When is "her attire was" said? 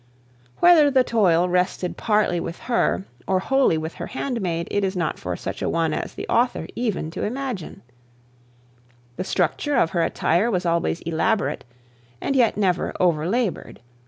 9.91-10.65